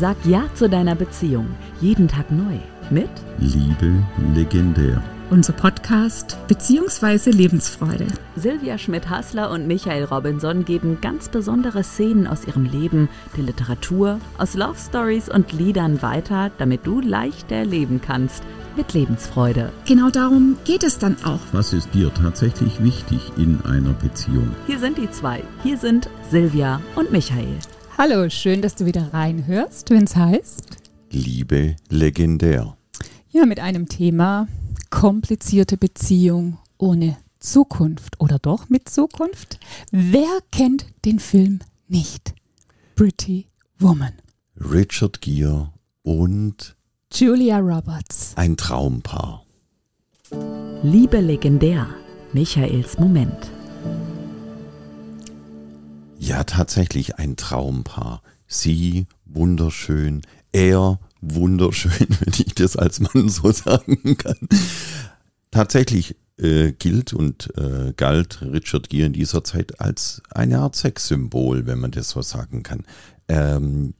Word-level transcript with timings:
Sag 0.00 0.16
Ja 0.24 0.44
zu 0.54 0.66
deiner 0.66 0.94
Beziehung. 0.94 1.46
Jeden 1.82 2.08
Tag 2.08 2.32
neu. 2.32 2.56
Mit 2.88 3.10
Liebe 3.38 4.02
legendär. 4.34 5.02
Unser 5.28 5.52
Podcast 5.52 6.38
Beziehungsweise 6.48 7.28
Lebensfreude. 7.28 8.06
Silvia 8.34 8.78
Schmidt-Hassler 8.78 9.50
und 9.50 9.66
Michael 9.66 10.04
Robinson 10.04 10.64
geben 10.64 11.02
ganz 11.02 11.28
besondere 11.28 11.84
Szenen 11.84 12.26
aus 12.26 12.46
ihrem 12.46 12.64
Leben, 12.64 13.10
der 13.36 13.44
Literatur, 13.44 14.20
aus 14.38 14.54
Love 14.54 14.78
Stories 14.78 15.28
und 15.28 15.52
Liedern 15.52 16.00
weiter, 16.00 16.50
damit 16.56 16.86
du 16.86 17.02
leichter 17.02 17.66
leben 17.66 18.00
kannst. 18.00 18.42
Mit 18.78 18.94
Lebensfreude. 18.94 19.70
Genau 19.84 20.08
darum 20.08 20.56
geht 20.64 20.82
es 20.82 20.96
dann 20.96 21.16
auch. 21.24 21.40
Was 21.52 21.74
ist 21.74 21.92
dir 21.92 22.10
tatsächlich 22.14 22.82
wichtig 22.82 23.32
in 23.36 23.60
einer 23.66 23.92
Beziehung? 23.92 24.48
Hier 24.66 24.78
sind 24.78 24.96
die 24.96 25.10
zwei. 25.10 25.42
Hier 25.62 25.76
sind 25.76 26.08
Silvia 26.30 26.80
und 26.96 27.12
Michael. 27.12 27.58
Hallo, 28.02 28.30
schön, 28.30 28.62
dass 28.62 28.76
du 28.76 28.86
wieder 28.86 29.12
reinhörst, 29.12 29.90
wenn 29.90 30.04
es 30.04 30.16
heißt 30.16 30.78
Liebe 31.10 31.76
legendär. 31.90 32.78
Ja, 33.28 33.44
mit 33.44 33.60
einem 33.60 33.90
Thema 33.90 34.48
komplizierte 34.88 35.76
Beziehung 35.76 36.56
ohne 36.78 37.18
Zukunft 37.40 38.18
oder 38.18 38.38
doch 38.38 38.70
mit 38.70 38.88
Zukunft. 38.88 39.60
Wer 39.90 40.38
kennt 40.50 40.86
den 41.04 41.18
Film 41.18 41.58
nicht? 41.88 42.32
Pretty 42.96 43.48
Woman. 43.78 44.14
Richard 44.58 45.20
Gere 45.20 45.70
und 46.02 46.76
Julia 47.12 47.58
Roberts. 47.58 48.32
ein 48.36 48.56
Traumpaar. 48.56 49.44
Liebe 50.82 51.20
legendär. 51.20 51.86
Michaels 52.32 52.98
Moment. 52.98 53.50
Ja, 56.22 56.44
tatsächlich 56.44 57.16
ein 57.16 57.36
Traumpaar. 57.36 58.22
Sie 58.46 59.06
wunderschön, 59.24 60.20
er 60.52 61.00
wunderschön, 61.22 62.08
wenn 62.20 62.34
ich 62.34 62.54
das 62.54 62.76
als 62.76 63.00
Mann 63.00 63.30
so 63.30 63.50
sagen 63.52 64.18
kann. 64.18 64.36
Tatsächlich 65.50 66.16
äh, 66.36 66.72
gilt 66.72 67.14
und 67.14 67.56
äh, 67.56 67.94
galt 67.96 68.42
Richard 68.42 68.90
Gere 68.90 69.06
in 69.06 69.14
dieser 69.14 69.44
Zeit 69.44 69.80
als 69.80 70.20
eine 70.30 70.58
Art 70.58 70.76
Sexsymbol, 70.76 71.64
wenn 71.64 71.78
man 71.78 71.90
das 71.90 72.10
so 72.10 72.20
sagen 72.20 72.62
kann. 72.62 72.84
Ähm, 73.26 73.94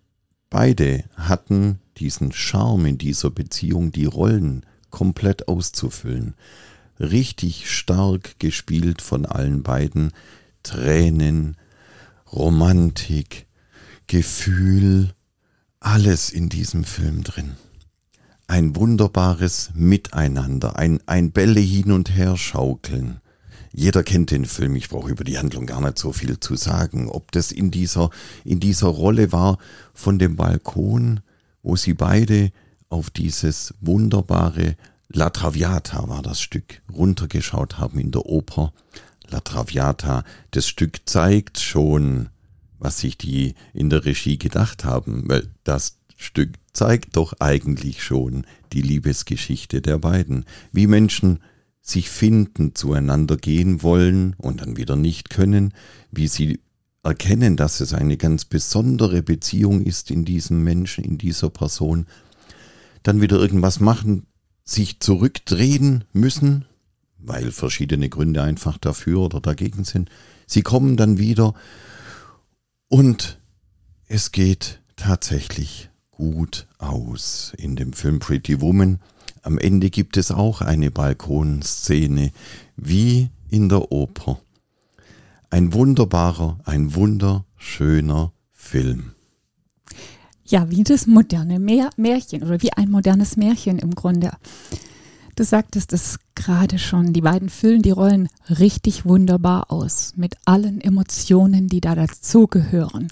beide 0.51 1.05
hatten 1.17 1.81
diesen 1.97 2.33
Charme 2.33 2.85
in 2.85 2.99
dieser 2.99 3.31
Beziehung, 3.31 3.93
die 3.93 4.05
Rollen 4.05 4.67
komplett 4.91 5.49
auszufüllen. 5.49 6.35
Richtig 6.99 7.71
stark 7.75 8.39
gespielt 8.39 9.01
von 9.01 9.25
allen 9.25 9.63
beiden. 9.63 10.13
Tränen, 10.63 11.57
Romantik, 12.33 13.47
Gefühl, 14.07 15.15
alles 15.81 16.31
in 16.31 16.49
diesem 16.49 16.85
Film 16.85 17.25
drin. 17.25 17.57
Ein 18.47 18.77
wunderbares 18.77 19.71
Miteinander, 19.75 20.77
ein, 20.77 21.01
ein 21.07 21.33
Bälle 21.33 21.61
hin 21.61 21.93
und 21.93 22.15
her 22.15 22.37
schaukeln. 22.37 23.21
Jeder 23.73 24.03
kennt 24.03 24.31
den 24.31 24.45
Film, 24.45 24.75
ich 24.77 24.89
brauche 24.89 25.11
über 25.11 25.25
die 25.25 25.39
Handlung 25.39 25.67
gar 25.67 25.81
nicht 25.81 25.99
so 25.99 26.13
viel 26.13 26.41
zu 26.41 26.57
sagen. 26.57 27.09
Ob 27.09 27.31
das 27.33 27.53
in 27.53 27.71
dieser, 27.71 28.11
in 28.45 28.61
dieser 28.61 28.89
Rolle 28.89 29.33
war 29.33 29.59
von 29.95 30.19
dem 30.19 30.37
Balkon, 30.37 31.21
wo 31.63 31.77
sie 31.77 31.95
beide 31.95 32.51
auf 32.89 33.11
dieses 33.11 33.75
wunderbare 33.81 34.77
La 35.09 35.31
Traviata 35.31 36.09
war 36.09 36.23
das 36.23 36.41
Stück, 36.41 36.83
runtergeschaut 36.93 37.79
haben 37.79 37.99
in 37.99 38.13
der 38.13 38.27
Oper. 38.27 38.73
La 39.31 39.41
Traviata, 39.41 40.25
das 40.51 40.67
Stück 40.67 41.01
zeigt 41.07 41.61
schon, 41.61 42.29
was 42.79 42.99
sich 42.99 43.17
die 43.17 43.55
in 43.73 43.91
der 43.91 44.05
Regie 44.05 44.39
gedacht 44.39 44.85
haben, 44.85 45.29
weil 45.29 45.49
das 45.65 45.99
Stück 46.17 46.51
zeigt 46.73 47.17
doch 47.17 47.35
eigentlich 47.39 48.03
schon 48.03 48.47
die 48.73 48.83
Liebesgeschichte 48.83 49.81
der 49.81 49.99
beiden, 49.99 50.45
wie 50.73 50.87
Menschen 50.87 51.41
sich 51.81 52.11
finden, 52.11 52.75
zueinander 52.75 53.37
gehen 53.37 53.83
wollen 53.83 54.35
und 54.39 54.61
dann 54.61 54.77
wieder 54.77 54.97
nicht 54.97 55.31
können, 55.31 55.73
wie 56.11 56.29
sie 56.29 56.61
erkennen, 57.03 57.57
dass 57.57 57.81
es 57.81 57.95
eine 57.95 58.17
ganz 58.17 58.45
besondere 58.45 59.23
Beziehung 59.23 59.83
ist 59.83 60.11
in 60.11 60.25
diesem 60.25 60.63
Menschen, 60.63 61.05
in 61.05 61.19
dieser 61.19 61.51
Person, 61.51 62.07
dann 63.03 63.21
wieder 63.21 63.39
irgendwas 63.39 63.81
machen, 63.81 64.27
sich 64.65 65.01
zurückdrehen 65.01 66.05
müssen, 66.13 66.67
weil 67.23 67.51
verschiedene 67.53 68.09
Gründe 68.09 68.43
einfach 68.43 68.79
dafür 68.79 69.21
oder 69.21 69.41
dagegen 69.41 69.85
sind. 69.85 70.11
Sie 70.47 70.63
kommen 70.63 70.97
dann 70.97 71.19
wieder 71.19 71.55
und 72.89 73.39
es 74.07 74.33
geht 74.33 74.81
tatsächlich 74.97 75.91
gut 76.11 76.67
aus 76.79 77.53
in 77.57 77.77
dem 77.77 77.93
Film 77.93 78.19
Pretty 78.19 78.61
Woman. 78.61 78.99
Am 79.43 79.59
Ende 79.59 79.91
gibt 79.91 80.17
es 80.17 80.31
auch 80.31 80.61
eine 80.61 80.91
Balkonszene 80.91 82.33
wie 82.77 83.31
in 83.49 83.69
der 83.69 83.91
Oper. 83.93 84.41
Ein 85.49 85.73
wunderbarer, 85.73 86.59
ein 86.65 86.95
wunderschöner 86.95 88.33
Film. 88.53 89.13
Ja, 90.45 90.69
wie 90.69 90.83
das 90.83 91.07
moderne 91.07 91.59
Mär 91.59 91.91
Märchen 91.97 92.43
oder 92.43 92.61
wie 92.61 92.73
ein 92.73 92.91
modernes 92.91 93.37
Märchen 93.37 93.79
im 93.79 93.95
Grunde. 93.95 94.33
Du 95.41 95.47
sagtest 95.47 95.95
es 95.95 96.19
gerade 96.35 96.79
schon, 96.79 97.15
die 97.15 97.23
beiden 97.23 97.49
füllen 97.49 97.81
die 97.81 97.93
Rollen 97.93 98.29
richtig 98.51 99.07
wunderbar 99.07 99.73
aus, 99.73 100.13
mit 100.17 100.35
allen 100.45 100.83
Emotionen, 100.83 101.67
die 101.67 101.81
da 101.81 101.95
dazugehören. 101.95 103.11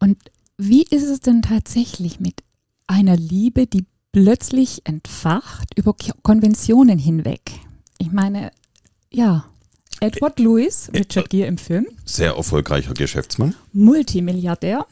Und 0.00 0.18
wie 0.58 0.82
ist 0.82 1.04
es 1.04 1.20
denn 1.20 1.42
tatsächlich 1.42 2.18
mit 2.18 2.42
einer 2.88 3.16
Liebe, 3.16 3.68
die 3.68 3.86
plötzlich 4.10 4.82
entfacht 4.82 5.78
über 5.78 5.94
Konventionen 6.24 6.98
hinweg? 6.98 7.52
Ich 7.98 8.10
meine, 8.10 8.50
ja, 9.12 9.44
Edward 10.00 10.40
Lewis, 10.40 10.90
Richard 10.92 11.30
Gere 11.30 11.46
im 11.46 11.56
Film, 11.56 11.86
Sehr 12.04 12.32
erfolgreicher 12.32 12.94
Geschäftsmann. 12.94 13.54
Multimilliardär, 13.72 14.86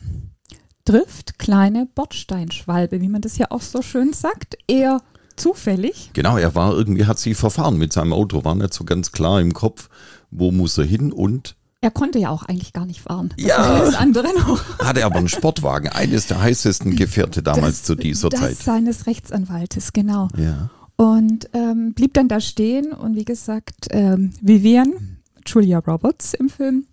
trifft 0.84 1.40
kleine 1.40 1.88
Bordsteinschwalbe, 1.92 3.00
wie 3.00 3.08
man 3.08 3.20
das 3.20 3.36
ja 3.36 3.50
auch 3.50 3.62
so 3.62 3.82
schön 3.82 4.12
sagt, 4.12 4.56
eher 4.68 5.00
zufällig. 5.40 6.10
Genau, 6.12 6.36
er 6.36 6.54
war 6.54 6.72
irgendwie, 6.74 7.06
hat 7.06 7.18
sich 7.18 7.36
verfahren 7.36 7.76
mit 7.78 7.92
seinem 7.92 8.12
Auto, 8.12 8.44
war 8.44 8.54
nicht 8.54 8.74
so 8.74 8.84
ganz 8.84 9.12
klar 9.12 9.40
im 9.40 9.52
Kopf, 9.54 9.88
wo 10.30 10.50
muss 10.52 10.78
er 10.78 10.84
hin 10.84 11.12
und 11.12 11.56
Er 11.80 11.90
konnte 11.90 12.18
ja 12.18 12.28
auch 12.30 12.42
eigentlich 12.42 12.72
gar 12.74 12.84
nicht 12.86 13.00
fahren. 13.00 13.32
Das 13.36 13.46
Ja. 13.46 13.56
alles 13.56 13.94
andere 13.94 14.28
noch. 14.38 14.62
hatte 14.80 15.04
aber 15.04 15.16
einen 15.16 15.28
Sportwagen, 15.28 15.88
eines 15.88 16.26
der 16.26 16.40
heißesten 16.42 16.94
Gefährte 16.94 17.42
damals 17.42 17.78
Das- 17.78 17.84
zu 17.84 17.94
dieser 17.94 18.28
das 18.28 18.40
Zeit. 18.40 18.56
seines 18.58 19.06
Rechtsanwaltes, 19.06 19.92
genau. 19.92 20.28
Ja. 20.36 20.68
Und 20.96 21.48
ähm, 21.54 21.94
blieb 21.94 22.12
dann 22.12 22.28
da 22.28 22.40
stehen 22.40 22.92
und 22.92 23.16
wie 23.16 23.24
gesagt, 23.24 23.86
ähm, 23.90 24.32
Vivian, 24.42 25.18
Julia 25.46 25.78
Roberts 25.78 26.34
im 26.34 26.50
Film, 26.50 26.84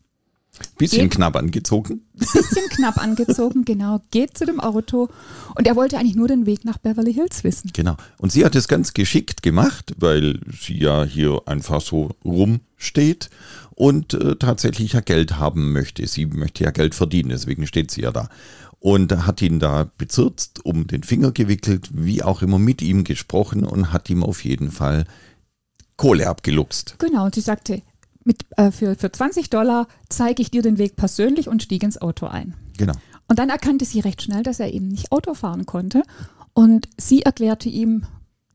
Bisschen 0.77 1.03
Geht- 1.09 1.15
knapp 1.15 1.35
angezogen. 1.35 2.01
bisschen 2.13 2.69
knapp 2.69 2.97
angezogen, 2.97 3.65
genau, 3.65 4.01
geht 4.11 4.37
zu 4.37 4.45
dem 4.45 4.59
Auto 4.59 5.09
und 5.55 5.67
er 5.67 5.75
wollte 5.75 5.97
eigentlich 5.97 6.15
nur 6.15 6.27
den 6.27 6.45
Weg 6.45 6.65
nach 6.65 6.77
Beverly 6.77 7.13
Hills 7.13 7.43
wissen. 7.43 7.71
Genau. 7.73 7.95
Und 8.17 8.31
sie 8.31 8.45
hat 8.45 8.55
es 8.55 8.67
ganz 8.67 8.93
geschickt 8.93 9.41
gemacht, 9.43 9.93
weil 9.97 10.39
sie 10.59 10.77
ja 10.77 11.03
hier 11.03 11.41
einfach 11.45 11.81
so 11.81 12.11
rumsteht 12.23 13.29
und 13.75 14.13
äh, 14.13 14.35
tatsächlich 14.35 14.93
ja 14.93 15.01
Geld 15.01 15.37
haben 15.37 15.71
möchte. 15.71 16.05
Sie 16.07 16.25
möchte 16.25 16.63
ja 16.63 16.71
Geld 16.71 16.95
verdienen, 16.95 17.29
deswegen 17.29 17.65
steht 17.67 17.91
sie 17.91 18.01
ja 18.01 18.11
da. 18.11 18.29
Und 18.79 19.25
hat 19.25 19.41
ihn 19.41 19.59
da 19.59 19.89
bezirzt, 19.97 20.63
um 20.63 20.85
den 20.85 21.01
Finger 21.01 21.31
gewickelt, 21.31 21.89
wie 21.93 22.21
auch 22.21 22.43
immer 22.43 22.59
mit 22.59 22.83
ihm 22.83 23.03
gesprochen 23.03 23.65
und 23.65 23.91
hat 23.91 24.09
ihm 24.11 24.23
auf 24.23 24.43
jeden 24.45 24.69
Fall 24.71 25.05
Kohle 25.95 26.27
abgeluchst. 26.27 26.95
Genau, 26.99 27.25
und 27.25 27.33
sie 27.33 27.41
sagte, 27.41 27.81
mit, 28.27 28.45
äh, 28.57 28.71
für, 28.71 28.95
für 28.95 29.11
20 29.11 29.49
Dollar 29.49 29.87
zeige 30.09 30.41
ich 30.41 30.51
dir 30.51 30.61
den 30.61 30.77
Weg 30.77 30.95
persönlich 30.95 31.47
und 31.47 31.63
stieg 31.63 31.81
ins 31.81 31.99
Auto 31.99 32.27
ein. 32.27 32.53
Genau. 32.77 32.93
Und 33.27 33.39
dann 33.39 33.49
erkannte 33.49 33.85
sie 33.85 34.01
recht 34.01 34.21
schnell, 34.21 34.43
dass 34.43 34.59
er 34.59 34.73
eben 34.73 34.89
nicht 34.89 35.11
Auto 35.11 35.33
fahren 35.33 35.65
konnte. 35.65 36.03
Und 36.53 36.87
sie 36.97 37.23
erklärte 37.23 37.69
ihm 37.69 38.05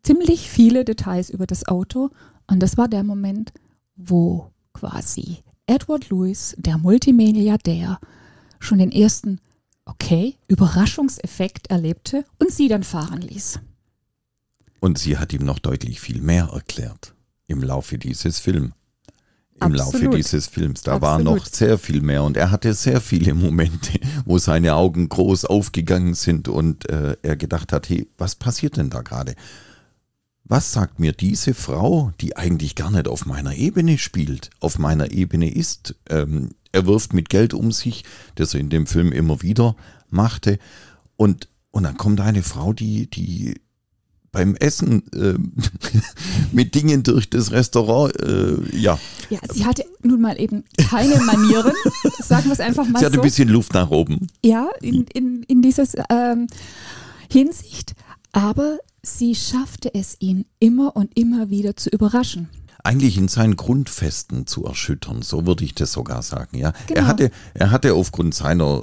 ziemlich 0.02 0.48
viele 0.48 0.84
Details 0.84 1.30
über 1.30 1.46
das 1.46 1.66
Auto. 1.66 2.10
Und 2.46 2.60
das 2.60 2.76
war 2.76 2.88
der 2.88 3.02
Moment, 3.02 3.52
wo 3.96 4.50
quasi 4.72 5.38
Edward 5.66 6.10
Lewis, 6.10 6.54
der 6.58 6.78
Multimilliardär, 6.78 7.98
schon 8.58 8.78
den 8.78 8.92
ersten, 8.92 9.40
okay, 9.84 10.36
Überraschungseffekt 10.48 11.68
erlebte 11.70 12.24
und 12.38 12.50
sie 12.50 12.68
dann 12.68 12.82
fahren 12.82 13.22
ließ. 13.22 13.60
Und 14.80 14.98
sie 14.98 15.16
hat 15.16 15.32
ihm 15.32 15.44
noch 15.44 15.58
deutlich 15.58 16.00
viel 16.00 16.20
mehr 16.20 16.50
erklärt 16.52 17.14
im 17.46 17.62
Laufe 17.62 17.98
dieses 17.98 18.38
Films. 18.38 18.72
Im 19.66 19.74
Laufe 19.74 19.96
Absolut. 19.96 20.16
dieses 20.16 20.46
Films. 20.46 20.82
Da 20.82 21.00
war 21.00 21.14
Absolut. 21.14 21.38
noch 21.38 21.46
sehr 21.46 21.78
viel 21.78 22.00
mehr 22.02 22.22
und 22.22 22.36
er 22.36 22.50
hatte 22.50 22.74
sehr 22.74 23.00
viele 23.00 23.34
Momente, 23.34 23.98
wo 24.24 24.38
seine 24.38 24.74
Augen 24.74 25.08
groß 25.08 25.44
aufgegangen 25.44 26.14
sind 26.14 26.48
und 26.48 26.88
äh, 26.90 27.16
er 27.22 27.36
gedacht 27.36 27.72
hat, 27.72 27.88
hey, 27.88 28.08
was 28.18 28.34
passiert 28.34 28.76
denn 28.76 28.90
da 28.90 29.02
gerade? 29.02 29.34
Was 30.44 30.72
sagt 30.72 30.98
mir 31.00 31.12
diese 31.12 31.54
Frau, 31.54 32.12
die 32.20 32.36
eigentlich 32.36 32.74
gar 32.74 32.90
nicht 32.90 33.08
auf 33.08 33.24
meiner 33.26 33.54
Ebene 33.54 33.96
spielt, 33.96 34.50
auf 34.60 34.78
meiner 34.78 35.12
Ebene 35.12 35.50
ist? 35.50 35.94
Ähm, 36.10 36.50
er 36.72 36.86
wirft 36.86 37.14
mit 37.14 37.30
Geld 37.30 37.54
um 37.54 37.72
sich, 37.72 38.04
das 38.34 38.52
er 38.54 38.60
in 38.60 38.68
dem 38.68 38.86
Film 38.86 39.12
immer 39.12 39.40
wieder 39.40 39.76
machte. 40.10 40.58
Und, 41.16 41.48
und 41.70 41.84
dann 41.84 41.96
kommt 41.96 42.20
eine 42.20 42.42
Frau, 42.42 42.72
die, 42.72 43.08
die 43.08 43.61
beim 44.32 44.56
Essen 44.56 45.02
äh, 45.12 45.34
mit 46.52 46.74
Dingen 46.74 47.02
durch 47.02 47.28
das 47.28 47.52
Restaurant, 47.52 48.18
äh, 48.20 48.56
ja. 48.76 48.98
Ja, 49.30 49.38
sie 49.52 49.64
hatte 49.66 49.84
nun 50.02 50.20
mal 50.20 50.40
eben 50.40 50.64
keine 50.88 51.20
Manieren, 51.20 51.72
sagen 52.22 52.46
wir 52.46 52.52
es 52.52 52.60
einfach 52.60 52.88
mal 52.88 52.98
Sie 52.98 53.04
hatte 53.04 53.16
so. 53.16 53.20
ein 53.20 53.24
bisschen 53.24 53.48
Luft 53.48 53.74
nach 53.74 53.90
oben. 53.90 54.26
Ja, 54.44 54.68
in, 54.80 55.04
in, 55.12 55.42
in 55.44 55.62
dieser 55.62 55.84
ähm, 56.10 56.46
Hinsicht. 57.30 57.94
Aber 58.32 58.78
sie 59.02 59.34
schaffte 59.34 59.94
es, 59.94 60.16
ihn 60.18 60.46
immer 60.58 60.96
und 60.96 61.10
immer 61.18 61.50
wieder 61.50 61.76
zu 61.76 61.90
überraschen. 61.90 62.48
Eigentlich 62.84 63.16
in 63.18 63.28
seinen 63.28 63.56
Grundfesten 63.56 64.46
zu 64.46 64.64
erschüttern, 64.64 65.22
so 65.22 65.46
würde 65.46 65.64
ich 65.64 65.74
das 65.74 65.92
sogar 65.92 66.22
sagen. 66.22 66.56
Ja, 66.58 66.72
Genau. 66.86 67.00
er 67.00 67.06
hatte, 67.06 67.30
er 67.54 67.70
hatte 67.70 67.94
aufgrund 67.94 68.34
seiner 68.34 68.82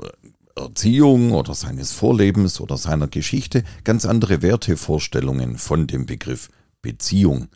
Erziehung 0.59 1.31
oder 1.31 1.53
seines 1.53 1.91
Vorlebens 1.91 2.59
oder 2.61 2.77
seiner 2.77 3.07
Geschichte 3.07 3.63
ganz 3.83 4.05
andere 4.05 4.41
Wertevorstellungen 4.41 5.57
von 5.57 5.87
dem 5.87 6.05
Begriff 6.05 6.49
Beziehung 6.81 7.47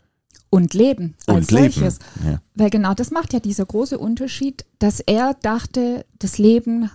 Und 0.50 0.74
Leben 0.74 1.14
als 1.26 1.36
und 1.36 1.50
Leben. 1.50 1.72
solches. 1.72 1.98
Ja. 2.24 2.40
Weil 2.54 2.70
genau 2.70 2.94
das 2.94 3.10
macht 3.10 3.32
ja 3.32 3.40
dieser 3.40 3.66
große 3.66 3.98
Unterschied, 3.98 4.64
dass 4.78 5.00
er 5.00 5.34
dachte, 5.42 6.04
das 6.18 6.38
Leben 6.38 6.90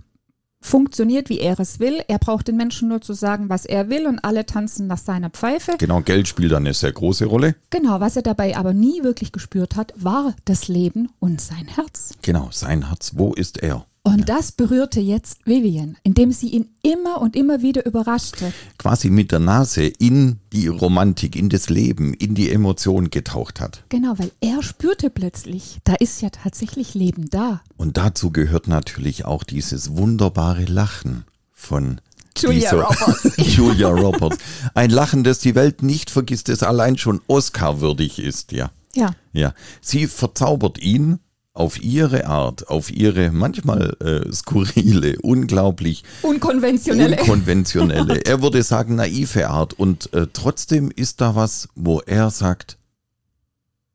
funktioniert, 0.61 1.29
wie 1.29 1.39
er 1.39 1.57
es 1.59 1.79
will. 1.79 2.01
Er 2.07 2.19
braucht 2.19 2.47
den 2.50 2.57
Menschen 2.57 2.89
nur 2.89 3.01
zu 3.01 3.13
sagen, 3.13 3.47
was 3.50 3.65
er 3.65 3.89
will 3.89 4.05
und 4.07 4.19
alle 4.19 4.45
tanzen 4.45 4.88
nach 4.88 4.97
seiner 4.97 5.29
Pfeife. 5.29 5.75
Genau, 5.77 6.01
Geld 6.01 6.27
spielt 6.27 6.53
eine 6.53 6.73
sehr 6.73 6.91
große 6.91 7.25
Rolle. 7.25 7.55
Genau, 7.69 8.00
was 8.01 8.15
er 8.17 8.23
dabei 8.23 8.57
aber 8.57 8.73
nie 8.73 9.03
wirklich 9.03 9.31
gespürt 9.31 9.75
hat, 9.75 9.94
war 9.95 10.35
das 10.45 10.67
Leben 10.67 11.09
und 11.19 11.39
sein 11.39 11.67
Herz. 11.67 12.12
Genau, 12.21 12.50
sein 12.51 12.89
Herz, 12.89 13.13
wo 13.15 13.33
ist 13.33 13.63
er? 13.63 13.85
Und 14.04 14.30
das 14.30 14.51
berührte 14.51 15.00
jetzt 15.00 15.46
Vivian, 15.46 15.98
indem 16.04 16.31
sie 16.31 16.50
ihn 16.50 16.69
immer 16.81 17.22
und 17.22 17.36
immer 17.36 17.62
wieder 17.62 17.86
überraschte. 17.86 18.54
Quasi 18.78 19.10
mit 19.10 19.31
der 19.31 19.40
Nase 19.40 19.84
in 19.84 20.40
die 20.54 20.68
Romantik, 20.68 21.36
in 21.36 21.50
das 21.50 21.69
Leben, 21.69 22.13
in 22.13 22.34
die 22.34 22.50
Emotion 22.50 23.10
getaucht 23.10 23.60
hat. 23.60 23.84
Genau, 23.90 24.18
weil 24.18 24.31
er 24.42 24.63
spürte 24.63 25.10
plötzlich, 25.10 25.80
da 25.84 25.96
ist 25.96 26.22
ja 26.22 26.30
tatsächlich 26.30 26.94
Leben 26.94 27.30
da. 27.30 27.62
Und 27.78 27.98
dazu 27.98 28.31
gehört 28.31 28.68
natürlich 28.68 29.25
auch 29.25 29.44
dieses 29.44 29.96
wunderbare 29.96 30.66
Lachen 30.66 31.25
von 31.54 32.00
Julia 32.38 32.72
Roberts. 32.74 33.34
Julia 33.38 33.90
Roberts. 33.90 34.38
Ein 34.74 34.90
Lachen, 34.92 35.24
das 35.24 35.40
die 35.40 35.56
Welt 35.56 35.84
nicht 35.84 36.10
vergisst, 36.10 36.48
das 36.50 36.63
allein 36.63 36.98
schon 36.98 37.22
Oscar-würdig 37.28 38.19
ist, 38.19 38.54
ja. 38.54 38.72
Ja, 38.96 39.12
Ja, 39.34 39.54
sie 39.81 40.07
verzaubert 40.07 40.80
ihn 40.80 41.19
auf 41.59 41.81
ihre 41.83 42.25
Art, 42.25 42.69
auf 42.69 42.89
ihre 42.89 43.31
manchmal 43.31 43.97
äh, 44.00 44.31
skurrile, 44.31 45.19
unglaublich 45.21 46.06
unkonventionelle. 46.21 47.17
unkonventionelle, 47.17 48.21
er 48.25 48.41
würde 48.41 48.63
sagen 48.63 48.95
naive 48.95 49.50
Art. 49.50 49.73
Und 49.73 50.13
äh, 50.13 50.27
trotzdem 50.31 50.89
ist 50.89 51.19
da 51.19 51.35
was, 51.35 51.67
wo 51.75 52.00
er 52.00 52.29
sagt, 52.29 52.77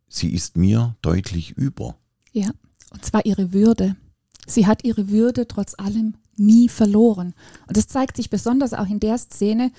sie 0.08 0.34
ist 0.34 0.58
mir 0.58 0.94
deutlich 1.00 1.52
über. 1.52 1.96
Ja, 2.32 2.50
und 2.92 3.02
zwar 3.02 3.24
ihre 3.24 3.54
Würde. 3.54 3.96
Sie 4.46 4.66
hat 4.66 4.84
ihre 4.84 5.08
Würde 5.08 5.48
trotz 5.48 5.74
allem 5.78 6.16
nie 6.36 6.68
verloren. 6.68 7.32
Und 7.66 7.78
das 7.78 7.86
zeigt 7.86 8.18
sich 8.18 8.28
besonders 8.28 8.74
auch 8.74 8.88
in 8.88 9.00
der 9.00 9.16
Szene, 9.16 9.72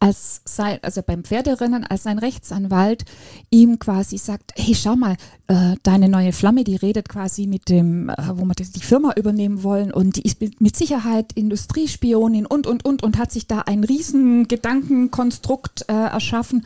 als 0.00 0.42
sein, 0.44 0.78
also 0.82 1.02
beim 1.02 1.24
Pferderennen, 1.24 1.84
als 1.84 2.04
sein 2.04 2.18
Rechtsanwalt 2.18 3.04
ihm 3.50 3.78
quasi 3.78 4.18
sagt, 4.18 4.52
hey, 4.56 4.74
schau 4.74 4.96
mal, 4.96 5.16
äh, 5.48 5.74
deine 5.82 6.08
neue 6.08 6.32
Flamme, 6.32 6.64
die 6.64 6.76
redet 6.76 7.08
quasi 7.08 7.46
mit 7.46 7.68
dem, 7.68 8.08
äh, 8.08 8.14
wo 8.34 8.44
wir 8.44 8.54
die 8.54 8.80
Firma 8.80 9.12
übernehmen 9.16 9.62
wollen 9.62 9.92
und 9.92 10.16
die 10.16 10.22
ist 10.22 10.40
mit 10.60 10.76
Sicherheit 10.76 11.32
Industriespionin 11.32 12.46
und, 12.46 12.66
und, 12.66 12.84
und 12.84 13.02
und 13.02 13.18
hat 13.18 13.32
sich 13.32 13.46
da 13.46 13.60
ein 13.60 13.84
riesen 13.84 14.46
Gedankenkonstrukt 14.48 15.86
äh, 15.88 15.92
erschaffen. 15.92 16.64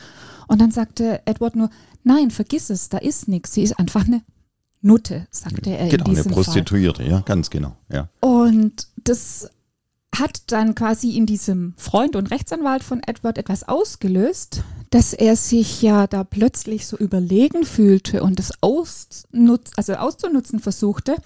Und 0.49 0.61
dann 0.61 0.71
sagte 0.71 1.23
Edward 1.25 1.57
nur, 1.57 1.71
nein, 2.05 2.31
vergiss 2.31 2.69
es, 2.69 2.89
da 2.89 2.99
ist 2.99 3.29
nichts, 3.29 3.55
sie 3.55 3.63
ist 3.63 3.79
einfach 3.79 4.05
eine 4.07 4.23
Nutte, 4.83 5.27
sagte 5.31 5.71
er 5.71 5.89
Genau, 5.89 6.05
in 6.05 6.11
eine 6.11 6.15
diesem 6.17 6.33
Fall. 6.33 6.43
Prostituierte, 6.43 7.05
ja, 7.05 7.21
ganz 7.21 7.49
genau, 7.49 7.77
ja. 7.91 8.09
Und 8.21 8.89
das 9.05 9.49
hat 10.15 10.53
dann 10.53 10.75
quasi 10.75 11.17
in 11.17 11.27
diesem 11.27 11.75
Freund 11.77 12.17
und 12.17 12.31
Rechtsanwalt 12.31 12.85
von 12.85 13.03
Edward 13.03 13.39
etwas 13.39 13.67
ausgelöst, 13.67 14.63
dass 14.91 15.15
er 15.15 15.37
sich 15.37 15.81
ja 15.81 16.07
da 16.07 16.23
plötzlich 16.23 16.87
so 16.87 16.99
überlegen 16.99 17.65
fühlte 17.65 18.23
und 18.23 18.39
das 18.39 18.53
ausnutz, 18.63 19.71
also 19.77 19.95
auszunutzen 19.95 20.61
versuchte. 20.61 21.17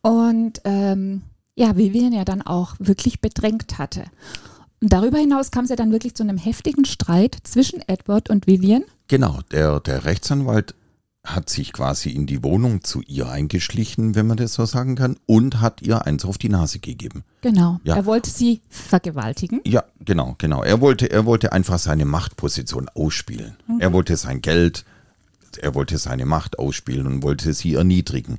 Und 0.00 0.62
ähm, 0.64 1.22
ja, 1.56 1.76
Vivian 1.76 2.12
ja 2.12 2.24
dann 2.24 2.42
auch 2.42 2.74
wirklich 2.78 3.20
bedrängt 3.20 3.78
hatte. 3.78 4.04
Und 4.80 4.92
darüber 4.92 5.18
hinaus 5.18 5.50
kam 5.50 5.64
es 5.64 5.70
ja 5.70 5.76
dann 5.76 5.92
wirklich 5.92 6.14
zu 6.14 6.22
einem 6.22 6.38
heftigen 6.38 6.84
Streit 6.84 7.36
zwischen 7.44 7.82
Edward 7.86 8.30
und 8.30 8.46
Vivian. 8.46 8.84
Genau, 9.08 9.40
der, 9.50 9.80
der 9.80 10.04
Rechtsanwalt 10.04 10.74
hat 11.26 11.50
sich 11.50 11.72
quasi 11.72 12.10
in 12.10 12.26
die 12.26 12.42
Wohnung 12.42 12.82
zu 12.82 13.02
ihr 13.02 13.28
eingeschlichen, 13.28 14.14
wenn 14.14 14.26
man 14.26 14.36
das 14.36 14.54
so 14.54 14.64
sagen 14.64 14.94
kann, 14.94 15.16
und 15.26 15.60
hat 15.60 15.82
ihr 15.82 16.06
eins 16.06 16.24
auf 16.24 16.38
die 16.38 16.48
Nase 16.48 16.78
gegeben. 16.78 17.24
Genau. 17.42 17.80
Ja. 17.84 17.96
Er 17.96 18.06
wollte 18.06 18.30
sie 18.30 18.62
vergewaltigen. 18.68 19.60
Ja, 19.64 19.84
genau, 20.00 20.36
genau. 20.38 20.62
Er 20.62 20.80
wollte, 20.80 21.10
er 21.10 21.26
wollte 21.26 21.52
einfach 21.52 21.78
seine 21.78 22.04
Machtposition 22.04 22.88
ausspielen. 22.88 23.56
Er 23.80 23.92
wollte 23.92 24.16
sein 24.16 24.40
Geld, 24.40 24.84
er 25.58 25.74
wollte 25.74 25.98
seine 25.98 26.26
Macht 26.26 26.58
ausspielen 26.58 27.06
und 27.06 27.22
wollte 27.22 27.52
sie 27.52 27.74
erniedrigen. 27.74 28.38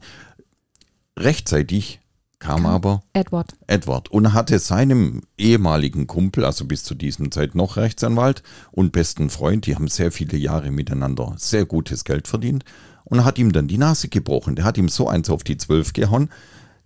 Rechtzeitig 1.18 2.00
kam 2.40 2.66
aber 2.66 3.04
Edward. 3.14 3.56
Edward 3.66 4.10
und 4.10 4.34
hatte 4.34 4.60
seinem 4.60 5.22
ehemaligen 5.38 6.08
Kumpel, 6.08 6.46
also 6.46 6.66
bis 6.66 6.84
zu 6.84 6.96
diesem 6.96 7.32
Zeit 7.32 7.56
noch 7.56 7.78
Rechtsanwalt 7.78 8.44
und 8.72 8.92
besten 8.92 9.30
Freund, 9.30 9.66
die 9.66 9.76
haben 9.76 9.88
sehr 9.88 10.12
viele 10.12 10.38
Jahre 10.38 10.72
miteinander 10.72 11.34
sehr 11.38 11.66
gutes 11.66 12.04
Geld 12.04 12.28
verdient 12.28 12.64
und 13.06 13.26
hat 13.26 13.40
ihm 13.40 13.52
dann 13.52 13.68
die 13.68 13.78
Nase 13.78 14.08
gebrochen. 14.08 14.56
Der 14.56 14.66
hat 14.66 14.78
ihm 14.78 14.90
so 14.90 15.08
eins 15.08 15.30
auf 15.30 15.44
die 15.44 15.58
Zwölf 15.58 15.94
gehauen, 15.94 16.30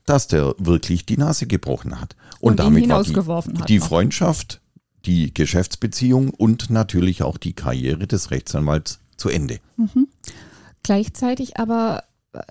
dass 0.06 0.28
der 0.28 0.56
wirklich 0.58 1.06
die 1.06 1.18
Nase 1.18 1.48
gebrochen 1.48 2.00
hat. 2.00 2.16
Und, 2.40 2.52
Und 2.52 2.60
damit 2.60 2.90
war 2.90 3.04
die, 3.04 3.62
die. 3.68 3.80
Freundschaft, 3.80 4.62
die 5.06 5.34
Geschäftsbeziehung 5.34 6.30
und 6.30 6.70
natürlich 6.70 7.24
auch 7.24 7.38
die 7.38 7.54
Karriere 7.54 8.08
des 8.08 8.32
Rechtsanwalts 8.32 9.00
zu 9.18 9.30
Ende. 9.30 9.60
Gleichzeitig 10.84 11.58
aber 11.58 12.04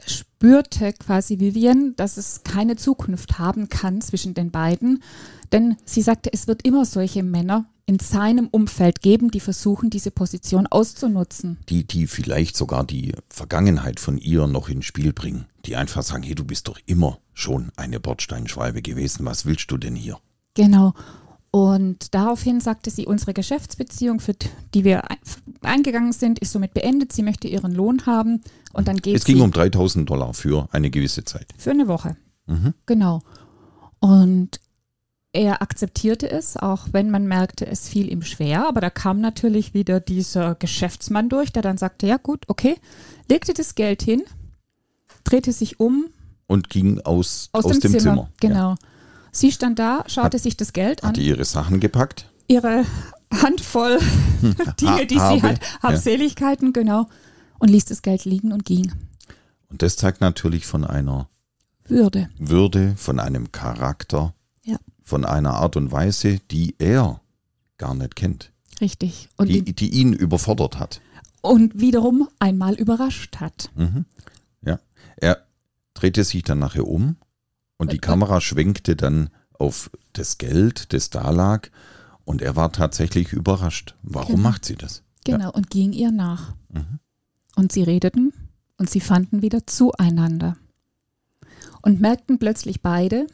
spürte 0.07 0.93
quasi 0.93 1.41
Vivian, 1.41 1.95
dass 1.97 2.17
es 2.17 2.43
keine 2.45 2.77
Zukunft 2.77 3.39
haben 3.39 3.69
kann 3.69 4.01
zwischen 4.01 4.35
den 4.35 4.51
beiden, 4.51 5.03
denn 5.53 5.77
sie 5.85 6.03
sagte, 6.03 6.33
es 6.33 6.47
wird 6.47 6.65
immer 6.67 6.85
solche 6.85 7.23
Männer 7.23 7.67
in 7.87 7.99
seinem 7.99 8.47
Umfeld 8.47 9.03
geben, 9.03 9.33
die 9.33 9.41
versuchen, 9.41 9.91
diese 9.91 10.13
Position 10.13 10.69
auszunutzen. 10.69 11.59
Die, 11.69 11.85
die 11.85 12.07
vielleicht 12.07 12.57
sogar 12.57 12.85
die 12.85 13.15
Vergangenheit 13.29 13.99
von 13.99 14.17
ihr 14.17 14.47
noch 14.47 14.69
ins 14.69 14.85
Spiel 14.85 15.13
bringen. 15.13 15.47
Die 15.67 15.75
einfach 15.75 16.05
sagen, 16.05 16.23
hey, 16.23 16.37
du 16.37 16.45
bist 16.45 16.69
doch 16.69 16.79
immer 16.87 17.19
schon 17.35 17.73
eine 17.77 17.99
Bordsteinschwalbe 17.99 18.81
gewesen. 18.81 19.27
Was 19.27 19.45
willst 19.45 19.73
du 19.73 19.77
denn 19.77 19.97
hier? 19.97 20.19
Genau. 20.55 20.95
Und 21.51 22.15
daraufhin 22.15 22.61
sagte 22.61 22.91
sie, 22.91 23.07
unsere 23.07 23.35
Geschäftsbeziehung, 23.35 24.21
für 24.21 24.37
die 24.73 24.85
wir 24.85 25.11
eingegangen 25.63 26.13
sind, 26.13 26.39
ist 26.39 26.53
somit 26.53 26.75
beendet. 26.75 27.13
Sie 27.13 27.23
möchte 27.23 27.49
ihren 27.49 27.73
Lohn 27.73 28.07
haben 28.07 28.41
und 28.73 28.89
dann 28.89 28.97
geht 28.97 29.17
Es 29.17 29.25
sie 29.25 29.35
ging 29.35 29.43
um 29.43 29.51
3000 29.51 30.09
Dollar 30.09 30.35
für 30.35 30.69
eine 30.73 30.91
gewisse 30.91 31.25
Zeit. 31.25 31.49
Für 31.59 31.71
eine 31.71 31.89
Woche. 31.89 32.17
Mhm. 32.47 32.75
Genau. 32.87 33.21
Und 34.01 34.61
er 35.33 35.63
akzeptierte 35.63 36.31
es, 36.31 36.57
auch 36.57 36.89
wenn 36.93 37.11
man 37.11 37.27
merkte, 37.27 37.67
es 37.67 37.89
fiel 37.89 38.11
ihm 38.11 38.23
schwer. 38.23 38.67
Aber 38.67 38.81
da 38.81 38.91
kam 38.91 39.21
natürlich 39.21 39.75
wieder 39.75 40.01
dieser 40.01 40.55
Geschäftsmann 40.57 41.29
durch, 41.29 41.53
der 41.53 41.63
dann 41.63 41.79
sagte, 41.79 42.07
ja 42.07 42.17
gut, 42.17 42.45
okay, 42.49 42.77
legte 43.29 43.55
das 43.55 43.75
Geld 43.77 44.03
hin, 44.03 44.23
drehte 45.25 45.53
sich 45.53 45.79
um 45.79 46.07
Und 46.47 46.69
ging 46.71 47.01
aus, 47.01 47.49
aus, 47.53 47.67
aus, 47.67 47.79
dem, 47.79 47.99
Zimmer. 47.99 48.17
Ja. 48.17 48.29
Genau. 48.41 48.75
Sie 49.31 49.53
stand 49.53 49.79
da, 49.79 50.03
schaute 50.09 50.39
sich 50.41 50.57
das 50.57 50.73
Geld 50.73 51.05
an, 51.05 51.11
Hatte 51.11 51.21
ihre 51.21 51.45
Sachen 51.45 51.79
gepackt. 51.79 52.29
ihre 52.49 52.85
Handvoll 53.33 53.99
Dinge, 54.81 55.07
die 55.07 55.15
sie 55.15 55.21
Habe, 55.21 55.43
hat, 55.43 55.83
Habseligkeiten, 55.83 56.73
genau, 56.73 57.09
und 57.59 57.69
ließ 57.71 57.85
das 57.87 58.03
Geld 58.03 58.25
liegen 58.25 58.53
und 58.53 58.65
ging. 58.65 58.93
Und 59.69 59.83
das 59.83 59.97
zeigt 59.97 60.21
natürlich 60.21 60.67
von 60.67 60.85
einer 60.85 61.29
Würde. 61.87 62.29
Würde, 62.39 62.95
von 62.97 63.21
einem 63.21 63.53
Charakter, 63.53 64.35
Ja. 64.65 64.77
von 65.05 65.25
einer 65.25 65.55
Art 65.55 65.77
und 65.77 65.93
Weise, 65.93 66.39
die 66.51 66.75
er 66.79 67.21
gar 67.79 67.95
nicht 67.95 68.17
kennt. 68.17 68.51
Richtig. 68.81 69.29
Und, 69.37 69.49
Die, 69.49 69.59
ihn- 69.59 69.75
die 69.77 69.91
ihn 69.91 70.13
überfordert 70.13 70.79
hat. 70.79 71.01
und 71.43 71.79
wiederum 71.81 72.29
einmal 72.39 72.75
überrascht 72.75 73.37
hat. 73.39 73.71
Mhm. 73.77 74.05
Ja. 74.65 74.79
Er 75.17 75.45
drehte 75.95 76.25
sich 76.25 76.43
dann 76.43 76.59
nachher 76.59 76.87
um 76.87 77.17
und 77.79 77.93
die 77.93 77.97
äh. 77.97 78.01
Kamera 78.01 78.41
schwenkte 78.41 78.97
dann 78.97 79.31
auf 79.59 79.91
das 80.15 80.39
Geld, 80.39 80.93
das 80.93 81.11
da 81.11 81.31
lag. 81.31 81.69
Und 82.25 82.43
er 82.43 82.57
war 82.57 82.73
tatsächlich 82.73 83.33
überrascht. 83.33 83.95
Warum 84.03 84.37
Genau. 84.37 84.49
macht 84.49 84.65
sie 84.65 84.77
das? 84.77 85.03
Genau, 85.25 85.51
und 85.53 85.71
ging 85.71 85.93
ihr 85.93 86.11
nach. 86.13 86.55
Mhm. 86.69 86.99
Und 87.57 87.73
sie 87.73 87.83
redeten 87.83 88.33
und 88.79 88.89
sie 88.89 89.01
fanden 89.01 89.43
wieder 89.43 89.67
zueinander. 89.67 90.57
Und 91.83 92.01
merkten 92.01 92.39
plötzlich 92.39 92.83
beide, 92.83 93.27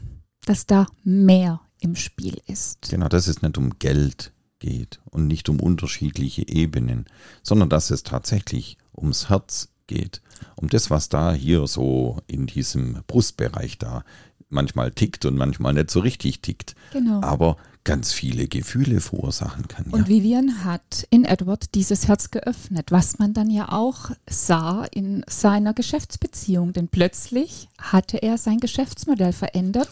dass 0.45 0.67
da 0.67 0.87
mehr 1.05 1.61
im 1.81 1.97
Spiel 1.97 2.41
ist. 2.47 2.89
Genau, 2.91 3.09
dass 3.09 3.27
es 3.27 3.43
nicht 3.43 3.59
um 3.59 3.79
Geld 3.79 4.33
geht 4.59 5.01
und 5.05 5.27
nicht 5.27 5.49
um 5.49 5.61
unterschiedliche 5.61 6.49
Ebenen, 6.49 7.07
sondern 7.43 7.69
dass 7.69 7.91
es 7.91 8.03
tatsächlich 8.03 8.79
ums 8.97 9.29
Herz 9.29 9.69
geht. 9.87 10.23
Um 10.57 10.69
das, 10.69 10.91
was 10.91 11.09
da 11.09 11.33
hier 11.33 11.67
so 11.67 12.21
in 12.27 12.47
diesem 12.47 13.03
Brustbereich 13.07 13.79
da 13.79 14.05
manchmal 14.49 14.91
tickt 14.91 15.25
und 15.25 15.37
manchmal 15.37 15.73
nicht 15.75 15.91
so 15.91 16.01
richtig 16.01 16.41
tickt. 16.41 16.75
Genau. 16.93 17.21
Aber 17.23 17.57
ganz 17.87 18.13
viele 18.13 18.49
Gefühle 18.49 19.01
verursachen 19.01 19.69
kann. 19.69 19.87
Und 19.87 20.01
ja. 20.01 20.09
Vivian 20.09 20.65
hat 20.65 21.07
in 21.11 21.25
Edward 21.25 21.75
dieses 21.75 22.09
Herz 22.09 22.33
geöffnet, 22.33 22.91
was 22.91 23.21
man 23.21 23.33
dann 23.33 23.49
ja 23.49 23.71
auch 23.71 24.11
sah 24.29 24.85
in 24.91 25.25
seiner 25.29 25.73
Geschäftsbeziehung. 25.73 26.73
Denn 26.73 26.89
plötzlich 26.89 27.69
hatte 27.79 28.19
er 28.19 28.39
sein 28.39 28.59
Geschäftsmodell 28.59 29.33
verändert, 29.33 29.89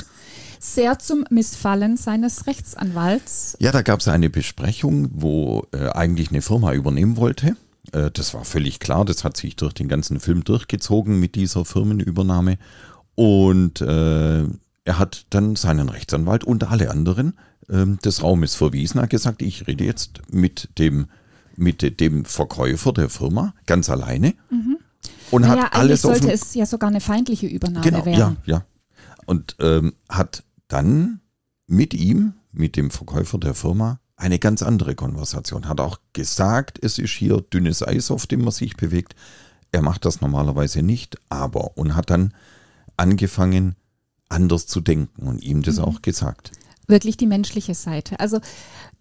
sehr 0.58 0.98
zum 0.98 1.24
Missfallen 1.30 1.96
seines 1.96 2.48
Rechtsanwalts. 2.48 3.56
Ja, 3.60 3.70
da 3.70 3.82
gab 3.82 4.00
es 4.00 4.08
eine 4.08 4.28
Besprechung, 4.28 5.10
wo 5.12 5.68
äh, 5.72 5.88
eigentlich 5.90 6.30
eine 6.30 6.42
Firma 6.42 6.72
übernehmen 6.72 7.16
wollte. 7.16 7.56
Äh, 7.92 8.10
das 8.10 8.34
war 8.34 8.44
völlig 8.44 8.80
klar, 8.80 9.04
das 9.04 9.22
hat 9.22 9.36
sich 9.36 9.54
durch 9.54 9.72
den 9.72 9.88
ganzen 9.88 10.18
Film 10.18 10.42
durchgezogen 10.42 11.20
mit 11.20 11.36
dieser 11.36 11.64
Firmenübernahme. 11.64 12.58
Und 13.14 13.80
äh, 13.80 14.42
er 14.84 14.98
hat 14.98 15.26
dann 15.30 15.56
seinen 15.56 15.88
Rechtsanwalt 15.88 16.44
und 16.44 16.64
alle 16.64 16.90
anderen 16.90 17.34
ähm, 17.70 17.98
des 18.04 18.22
Raumes 18.22 18.54
verwiesen, 18.54 19.00
hat 19.00 19.10
gesagt, 19.10 19.42
ich 19.42 19.66
rede 19.66 19.84
jetzt 19.84 20.20
mit 20.30 20.68
dem, 20.78 21.06
mit 21.56 22.00
dem 22.00 22.24
Verkäufer 22.24 22.92
der 22.92 23.08
Firma 23.08 23.54
ganz 23.66 23.88
alleine. 23.88 24.34
Und 25.30 25.42
naja, 25.42 25.64
hat 25.64 25.74
alles 25.74 26.02
sollte 26.02 26.30
es 26.30 26.54
ja 26.54 26.66
sogar 26.66 26.90
eine 26.90 27.00
feindliche 27.00 27.46
Übernahme 27.46 27.84
Genau, 27.84 27.98
ja, 28.00 28.04
werden. 28.04 28.36
ja. 28.46 28.64
Und 29.26 29.56
ähm, 29.60 29.94
hat 30.08 30.42
dann 30.68 31.20
mit 31.66 31.94
ihm, 31.94 32.34
mit 32.52 32.76
dem 32.76 32.90
Verkäufer 32.90 33.38
der 33.38 33.54
Firma, 33.54 34.00
eine 34.16 34.38
ganz 34.38 34.62
andere 34.62 34.94
Konversation. 34.94 35.68
Hat 35.68 35.80
auch 35.80 35.98
gesagt, 36.12 36.78
es 36.82 36.98
ist 36.98 37.12
hier 37.12 37.40
dünnes 37.40 37.82
Eis, 37.86 38.10
auf 38.10 38.26
dem 38.26 38.42
man 38.42 38.52
sich 38.52 38.76
bewegt. 38.76 39.14
Er 39.72 39.82
macht 39.82 40.04
das 40.04 40.20
normalerweise 40.20 40.82
nicht, 40.82 41.18
aber 41.28 41.76
und 41.76 41.96
hat 41.96 42.10
dann 42.10 42.32
angefangen, 42.96 43.76
anders 44.28 44.66
zu 44.66 44.80
denken 44.80 45.26
und 45.26 45.42
ihm 45.42 45.62
das 45.62 45.78
auch 45.78 46.02
gesagt. 46.02 46.52
wirklich 46.86 47.16
die 47.16 47.26
menschliche 47.26 47.74
Seite. 47.74 48.20
Also 48.20 48.40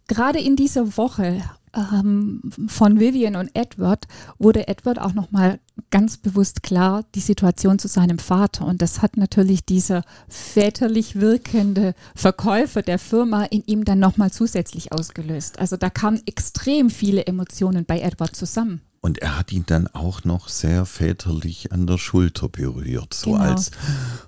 gerade 0.07 0.39
in 0.39 0.55
dieser 0.55 0.97
Woche 0.97 1.41
ähm, 1.75 2.41
von 2.67 2.99
Vivian 2.99 3.35
und 3.35 3.49
Edward 3.53 4.05
wurde 4.37 4.67
Edward 4.67 4.99
auch 4.99 5.13
nochmal 5.13 5.59
ganz 5.89 6.17
bewusst 6.17 6.63
klar 6.63 7.03
die 7.15 7.19
Situation 7.19 7.79
zu 7.79 7.87
seinem 7.87 8.19
Vater. 8.19 8.65
Und 8.65 8.81
das 8.81 9.01
hat 9.01 9.17
natürlich 9.17 9.65
dieser 9.65 10.03
väterlich 10.27 11.19
wirkende 11.19 11.95
Verkäufer 12.15 12.81
der 12.81 12.99
Firma 12.99 13.45
in 13.45 13.63
ihm 13.65 13.85
dann 13.85 13.99
nochmal 13.99 14.31
zusätzlich 14.31 14.91
ausgelöst. 14.91 15.59
Also 15.59 15.77
da 15.77 15.89
kamen 15.89 16.21
extrem 16.25 16.89
viele 16.89 17.25
Emotionen 17.25 17.85
bei 17.85 17.99
Edward 17.99 18.35
zusammen. 18.35 18.81
Und 19.05 19.17
er 19.17 19.37
hat 19.37 19.51
ihn 19.51 19.65
dann 19.67 19.87
auch 19.87 20.23
noch 20.23 20.47
sehr 20.47 20.85
väterlich 20.85 21.73
an 21.73 21.87
der 21.87 21.97
Schulter 21.97 22.47
berührt, 22.47 23.13
so 23.13 23.31
Genau. 23.33 23.43
als 23.43 23.71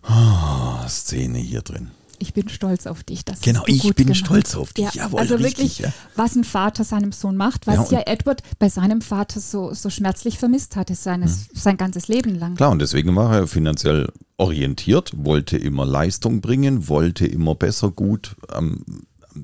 ah, 0.04 0.86
Szene 0.90 1.38
hier 1.40 1.62
drin. 1.62 1.92
Ich 2.20 2.34
bin 2.34 2.48
stolz 2.50 2.86
auf 2.88 3.04
dich. 3.04 3.24
Das 3.26 3.40
Genau, 3.42 3.64
ich 3.68 3.84
bin 3.96 4.08
gemacht. 4.08 4.18
stolz 4.18 4.56
auf 4.56 4.74
dich. 4.74 4.86
Ja, 4.86 4.92
Jawohl, 4.94 5.20
also 5.20 5.36
richtig, 5.36 5.80
wirklich, 5.80 5.80
ja. 5.80 5.94
was 6.16 6.36
ein 6.36 6.44
Vater 6.44 6.84
seinem 6.84 7.12
Sohn 7.12 7.36
macht, 7.38 7.68
was 7.68 7.90
Ja, 7.92 8.00
ja, 8.00 8.04
Edward 8.08 8.42
bei 8.60 8.68
seinem 8.70 9.02
Vater 9.02 9.40
so, 9.42 9.74
so 9.74 9.90
schmerzlich 9.90 10.38
vermisst 10.40 10.76
hatte, 10.76 10.96
seines, 10.96 11.50
Mhm. 11.54 11.58
sein 11.60 11.78
ganzes 11.78 12.08
Leben 12.08 12.36
lang. 12.36 12.56
Klar, 12.56 12.72
und 12.72 12.80
deswegen 12.80 13.16
war 13.16 13.34
er 13.34 13.48
finanziell 13.48 14.12
orientiert, 14.38 15.12
wollte 15.16 15.58
immer 15.58 15.86
Leistung 15.86 16.42
bringen, 16.42 16.88
wollte 16.90 17.26
immer 17.28 17.56
besser, 17.56 17.92
gut, 17.92 18.36
am, 18.50 18.84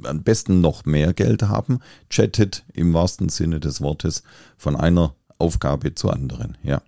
am 0.03 0.23
besten 0.23 0.61
noch 0.61 0.85
mehr 0.85 1.13
Geld 1.13 1.43
haben, 1.43 1.79
chattet 2.09 2.63
im 2.73 2.93
wahrsten 2.93 3.27
Sinne 3.27 3.59
des 3.59 3.81
Wortes 3.81 4.23
von 4.57 4.77
einer 4.77 5.13
Aufgabe 5.41 5.93
zur 5.95 6.13
anderen. 6.13 6.57
Ja. 6.63 6.81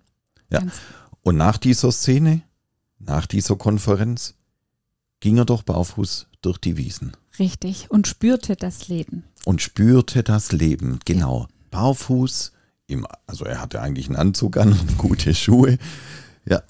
ja. 0.49 0.59
Ganz- 0.59 0.73
Und 1.23 1.37
nach 1.37 1.57
dieser 1.57 1.91
Szene, 1.91 2.41
nach 2.99 3.25
dieser 3.25 3.55
Konferenz, 3.57 4.35
ging 5.19 5.37
er 5.37 5.45
doch 5.45 5.63
barfuß 5.63 6.27
durch 6.41 6.57
die 6.57 6.77
Wiesen 6.77 7.15
Richtig. 7.39 7.89
Und 7.89 8.07
spürte 8.07 8.55
das 8.55 8.87
Leben. 8.89 9.23
und 9.45 9.61
spürte 9.61 10.21
das 10.23 10.51
Leben. 10.51 10.99
Genau. 11.05 11.47
Barfuß, 11.71 12.51
im, 12.87 13.07
also 13.25 13.45
er 13.45 13.59
hatte 13.61 13.81
eigentlich 13.81 14.07
einen 14.07 14.17
Anzug 14.17 14.57
an 14.57 14.71
und 14.73 14.97
gute 14.99 15.33
Schuhe. 15.33 15.79
Ja. 16.45 16.61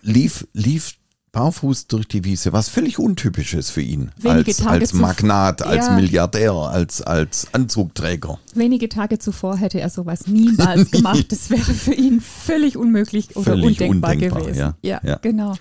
Lief, 0.00 0.46
lief 0.54 0.94
barfuß 1.32 1.86
durch 1.86 2.06
die 2.08 2.24
Wiese, 2.24 2.52
was 2.52 2.68
völlig 2.68 2.98
untypisch 2.98 3.54
ist 3.54 3.70
für 3.70 3.80
ihn. 3.80 4.12
Wenige 4.18 4.48
als 4.50 4.56
Tage 4.58 4.80
als 4.80 4.92
Magnat, 4.92 5.62
als 5.62 5.86
Ja. 5.86 5.94
Milliardär, 5.96 6.52
als, 6.52 7.00
als 7.00 7.52
Anzugträger. 7.54 8.38
Wenige 8.54 8.88
Tage 8.90 9.18
zuvor 9.18 9.56
hätte 9.56 9.80
er 9.80 9.88
sowas 9.88 10.26
niemals 10.26 10.90
gemacht. 10.90 11.32
Das 11.32 11.48
wäre 11.50 11.72
für 11.72 11.94
ihn 11.94 12.20
völlig 12.20 12.76
unmöglich 12.76 13.34
oder 13.34 13.44
Völlig 13.52 13.80
undenkbar, 13.80 14.12
undenkbar, 14.12 14.42
gewesen. 14.42 14.74
ja. 14.82 15.00
Ja. 15.02 15.16
genau. 15.16 15.54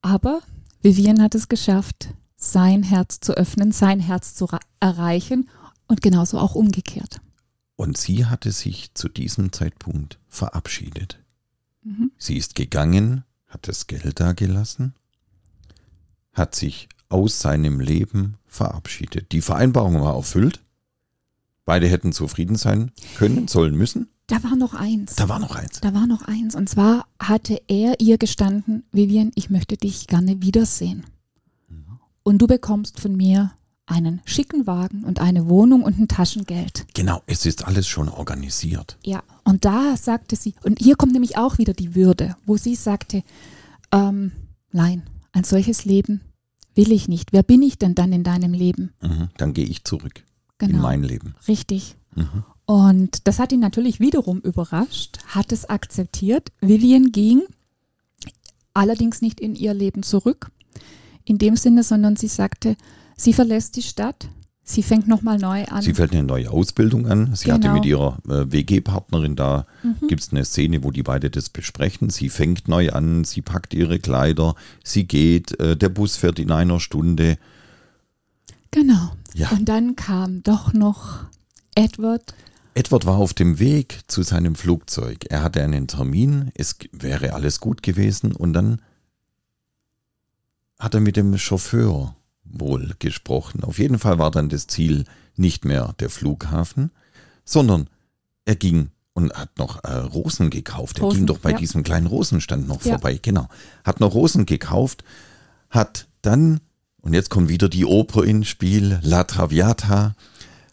Aber 0.00 0.40
Vivian 0.82 1.20
hat 1.20 1.34
es 1.34 1.48
geschafft, 1.48 2.08
sein 2.36 2.82
Herz 2.82 3.20
zu 3.20 3.32
öffnen, 3.34 3.72
sein 3.72 4.00
Herz 4.00 4.34
zu 4.34 4.48
erreichen 4.80 5.48
und 5.86 6.00
genauso 6.02 6.38
auch 6.38 6.54
umgekehrt. 6.54 7.20
Und 7.76 7.98
sie 7.98 8.26
hatte 8.26 8.52
sich 8.52 8.94
zu 8.94 9.08
diesem 9.08 9.52
Zeitpunkt 9.52 10.18
verabschiedet. 10.28 11.18
Mhm. 11.82 12.10
Sie 12.16 12.36
ist 12.36 12.54
gegangen, 12.54 13.24
hat 13.48 13.66
das 13.66 13.86
Geld 13.86 14.20
dagelassen, 14.20 14.94
hat 16.32 16.54
sich 16.54 16.88
aus 17.08 17.40
seinem 17.40 17.80
Leben 17.80 18.36
verabschiedet. 18.46 19.32
Die 19.32 19.40
Vereinbarung 19.40 20.00
war 20.00 20.14
erfüllt. 20.14 20.60
Beide 21.64 21.88
hätten 21.88 22.12
zufrieden 22.12 22.56
sein 22.56 22.92
können, 23.16 23.48
sollen, 23.48 23.74
müssen. 23.74 24.08
Da 24.26 24.42
war 24.42 24.56
noch 24.56 24.74
eins. 24.74 25.16
Da 25.16 25.28
war 25.28 25.38
noch 25.38 25.56
eins. 25.56 25.80
Da 25.80 25.94
war 25.94 26.06
noch 26.06 26.22
eins. 26.22 26.54
Und 26.54 26.68
zwar 26.68 27.06
hatte 27.18 27.60
er 27.66 28.00
ihr 28.00 28.18
gestanden, 28.18 28.84
Vivian, 28.92 29.32
ich 29.34 29.48
möchte 29.48 29.76
dich 29.76 30.06
gerne 30.06 30.42
wiedersehen. 30.42 31.04
Und 32.22 32.38
du 32.38 32.46
bekommst 32.46 33.00
von 33.00 33.16
mir 33.16 33.52
einen 33.88 34.20
schicken 34.24 34.66
Wagen 34.66 35.02
und 35.04 35.20
eine 35.20 35.48
Wohnung 35.48 35.82
und 35.82 35.98
ein 35.98 36.08
Taschengeld. 36.08 36.86
Genau, 36.94 37.22
es 37.26 37.46
ist 37.46 37.66
alles 37.66 37.88
schon 37.88 38.08
organisiert. 38.08 38.98
Ja, 39.04 39.22
und 39.44 39.64
da 39.64 39.96
sagte 39.96 40.36
sie, 40.36 40.54
und 40.62 40.78
hier 40.78 40.94
kommt 40.96 41.12
nämlich 41.12 41.36
auch 41.38 41.58
wieder 41.58 41.72
die 41.72 41.94
Würde, 41.94 42.36
wo 42.46 42.56
sie 42.56 42.74
sagte, 42.74 43.22
ähm, 43.90 44.32
nein, 44.72 45.02
ein 45.32 45.44
solches 45.44 45.84
Leben 45.86 46.20
will 46.74 46.92
ich 46.92 47.08
nicht. 47.08 47.32
Wer 47.32 47.42
bin 47.42 47.62
ich 47.62 47.78
denn 47.78 47.94
dann 47.94 48.12
in 48.12 48.24
deinem 48.24 48.52
Leben? 48.52 48.92
Mhm. 49.02 49.28
Dann 49.38 49.54
gehe 49.54 49.64
ich 49.66 49.84
zurück 49.84 50.22
in 50.60 50.68
Genau, 50.68 50.82
mein 50.82 51.02
Leben. 51.02 51.34
richtig. 51.48 51.96
Mhm. 52.14 52.44
Und 52.66 53.26
das 53.26 53.38
hat 53.38 53.52
ihn 53.52 53.60
natürlich 53.60 53.98
wiederum 54.00 54.40
überrascht, 54.40 55.18
hat 55.28 55.50
es 55.52 55.64
akzeptiert. 55.70 56.52
Vivian 56.60 57.10
ging 57.12 57.42
allerdings 58.74 59.22
nicht 59.22 59.40
in 59.40 59.54
ihr 59.54 59.72
Leben 59.74 60.02
zurück, 60.02 60.50
in 61.24 61.38
dem 61.38 61.56
Sinne, 61.56 61.82
sondern 61.82 62.16
sie 62.16 62.28
sagte, 62.28 62.76
sie 63.18 63.32
verlässt 63.34 63.76
die 63.76 63.82
Stadt, 63.82 64.28
sie 64.62 64.82
fängt 64.82 65.06
nochmal 65.08 65.38
neu 65.38 65.64
an. 65.66 65.82
Sie 65.82 65.92
fällt 65.92 66.12
eine 66.12 66.22
neue 66.22 66.50
Ausbildung 66.50 67.06
an. 67.06 67.34
Sie 67.34 67.50
hatte 67.52 67.62
Genau. 67.62 67.74
mit 67.74 67.84
ihrer 67.84 68.18
äh, 68.28 68.50
WG-Partnerin 68.52 69.36
da, 69.36 69.66
Mhm. 69.82 70.08
gibt 70.08 70.22
es 70.22 70.30
eine 70.30 70.44
Szene, 70.44 70.82
wo 70.84 70.90
die 70.90 71.02
beide 71.02 71.28
das 71.30 71.50
besprechen. 71.50 72.08
Sie 72.10 72.28
fängt 72.30 72.68
neu 72.68 72.90
an, 72.92 73.24
sie 73.24 73.42
packt 73.42 73.74
ihre 73.74 73.98
Kleider, 73.98 74.54
sie 74.84 75.04
geht, 75.04 75.58
äh, 75.60 75.76
der 75.76 75.88
Bus 75.90 76.16
fährt 76.16 76.38
in 76.38 76.50
einer 76.50 76.80
Stunde. 76.80 77.36
genau. 78.70 79.12
Ja. 79.34 79.50
Und 79.50 79.66
dann 79.68 79.94
kam 79.96 80.42
doch 80.42 80.72
noch 80.72 81.24
Edward. 81.74 82.34
Edward 82.74 83.06
war 83.06 83.16
auf 83.16 83.34
dem 83.34 83.58
Weg 83.58 84.00
zu 84.08 84.22
seinem 84.22 84.54
Flugzeug. 84.54 85.24
Er 85.30 85.42
hatte 85.42 85.62
einen 85.62 85.86
Termin, 85.88 86.50
es 86.54 86.76
wäre 86.92 87.32
alles 87.34 87.60
gut 87.60 87.82
gewesen 87.82 88.32
und 88.32 88.52
dann 88.52 88.80
hat 90.78 90.94
er 90.94 91.00
mit 91.00 91.16
dem 91.16 91.36
Chauffeur 91.38 92.14
wohl 92.50 92.94
gesprochen. 92.98 93.64
Auf 93.64 93.78
jeden 93.78 93.98
Fall 93.98 94.18
war 94.18 94.30
dann 94.30 94.48
das 94.48 94.66
Ziel 94.66 95.04
nicht 95.36 95.64
mehr 95.64 95.94
der 96.00 96.10
Flughafen, 96.10 96.90
sondern 97.44 97.88
er 98.44 98.56
ging 98.56 98.90
und 99.14 99.32
hat 99.34 99.58
noch 99.58 99.82
äh, 99.84 99.92
Rosen 99.92 100.50
gekauft. 100.50 100.98
Er 100.98 101.04
Rosen, 101.04 101.16
ging 101.18 101.26
doch 101.26 101.38
bei 101.38 101.50
ja. 101.50 101.58
diesem 101.58 101.82
kleinen 101.82 102.06
Rosenstand 102.06 102.68
noch 102.68 102.84
Ja. 102.84 102.92
vorbei, 102.92 103.18
genau. 103.20 103.48
Hat 103.84 104.00
noch 104.00 104.14
Rosen 104.14 104.46
gekauft, 104.46 105.04
hat 105.70 106.06
dann, 106.22 106.60
und 107.00 107.14
jetzt 107.14 107.30
kommt 107.30 107.48
wieder 107.48 107.68
die 107.68 107.84
Oper 107.84 108.24
ins 108.24 108.48
Spiel, 108.48 109.00
La 109.02 109.24
Traviata, 109.24 110.14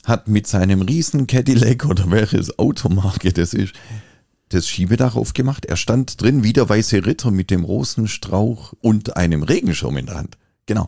hat 0.03 0.27
mit 0.27 0.45
seinem 0.45 0.81
riesen 0.83 1.25
Cadillac 1.27 1.85
oder 1.85 2.09
welches 2.11 2.59
Automarke 2.59 3.33
das 3.33 3.53
ist, 3.53 3.73
das 4.49 4.67
Schiebedach 4.67 5.15
aufgemacht. 5.15 5.65
Er 5.65 5.75
stand 5.75 6.21
drin 6.21 6.43
wie 6.43 6.53
der 6.53 6.69
weiße 6.69 7.05
Ritter 7.05 7.31
mit 7.31 7.49
dem 7.49 7.63
Rosenstrauch 7.63 8.73
und 8.81 9.17
einem 9.17 9.41
Regenschirm 9.41 9.97
in 9.97 10.05
der 10.05 10.15
Hand. 10.15 10.37
Genau. 10.67 10.87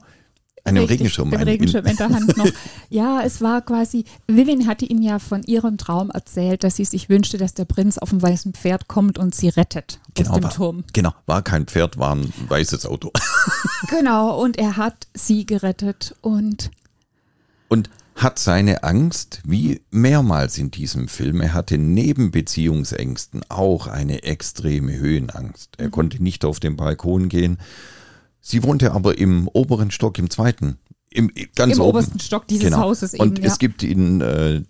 Einen 0.67 0.79
Richtig, 0.79 0.99
Regenschirm. 0.99 1.31
Den 1.31 1.41
Regenschirm 1.43 1.85
in 1.85 1.95
der 1.95 2.09
Hand 2.09 2.37
noch. 2.37 2.47
Ja, 2.89 3.21
es 3.21 3.41
war 3.41 3.61
quasi, 3.61 4.05
Vivian 4.27 4.65
hatte 4.65 4.85
ihm 4.85 5.01
ja 5.01 5.19
von 5.19 5.43
ihrem 5.43 5.77
Traum 5.77 6.09
erzählt, 6.09 6.63
dass 6.63 6.77
sie 6.77 6.85
sich 6.85 7.09
wünschte, 7.09 7.37
dass 7.37 7.53
der 7.53 7.65
Prinz 7.65 7.97
auf 7.97 8.09
dem 8.09 8.21
weißen 8.21 8.53
Pferd 8.53 8.87
kommt 8.87 9.17
und 9.17 9.35
sie 9.35 9.49
rettet 9.49 9.99
aus 10.17 10.31
dem 10.31 10.43
war, 10.43 10.49
Turm. 10.53 10.83
Genau, 10.93 11.13
war 11.25 11.41
kein 11.41 11.65
Pferd, 11.65 11.97
war 11.97 12.15
ein 12.15 12.31
weißes 12.47 12.85
Auto. 12.85 13.11
Genau, 13.89 14.41
und 14.41 14.57
er 14.57 14.77
hat 14.77 15.07
sie 15.13 15.45
gerettet 15.45 16.15
und 16.21 16.71
Und 17.67 17.89
hat 18.15 18.39
seine 18.39 18.83
Angst, 18.83 19.41
wie 19.45 19.81
mehrmals 19.91 20.57
in 20.57 20.71
diesem 20.71 21.07
Film, 21.07 21.39
er 21.39 21.53
hatte 21.53 21.77
neben 21.77 22.31
Beziehungsängsten 22.31 23.41
auch 23.49 23.85
eine 23.87 24.23
extreme 24.23 24.97
Höhenangst. 24.97 25.77
Mhm. 25.77 25.85
Er 25.85 25.89
konnte 25.91 26.21
nicht 26.21 26.43
auf 26.43 26.59
den 26.59 26.75
Balkon 26.75 27.29
gehen. 27.29 27.57
Sie 28.49 28.63
wohnte 28.63 28.93
aber 28.93 29.17
im 29.17 29.49
oberen 29.51 29.91
Stock, 29.91 30.17
im 30.17 30.29
zweiten, 30.29 30.77
im 31.11 31.29
ganz 31.53 31.73
im 31.75 31.81
oben. 31.81 31.89
obersten 31.89 32.19
Stock 32.21 32.47
dieses 32.47 32.65
Genau. 32.65 32.77
Hauses 32.77 33.13
eben. 33.13 33.21
Und 33.23 33.39
ja. 33.39 33.45
es 33.45 33.59
gibt 33.59 33.83
in 33.83 34.21
äh, 34.21 34.61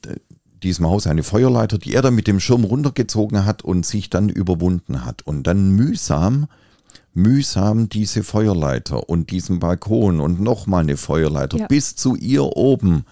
diesem 0.63 0.87
Haus 0.87 1.05
eine 1.05 1.21
Feuerleiter, 1.21 1.77
die 1.77 1.93
er 1.93 2.01
dann 2.01 2.15
mit 2.15 2.25
dem 2.25 2.39
Schirm 2.39 2.63
runtergezogen 2.63 3.45
hat 3.45 3.61
und 3.63 3.85
sich 3.85 4.09
dann 4.09 4.29
überwunden 4.29 5.05
hat. 5.05 5.21
Und 5.27 5.43
dann 5.45 5.69
mühsam, 5.69 6.47
mühsam 7.13 7.87
diese 7.87 8.23
Feuerleiter 8.23 9.09
und 9.09 9.29
diesen 9.29 9.59
Balkon 9.59 10.21
und 10.21 10.41
nochmal 10.41 10.81
eine 10.81 10.97
Feuerleiter 10.97 11.59
Ja. 11.59 11.67
bis 11.67 11.95
zu 11.95 12.15
ihr 12.15 12.45
oben 12.57 13.05